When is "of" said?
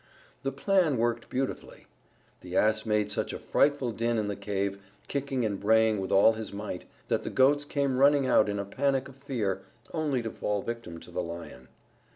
9.09-9.15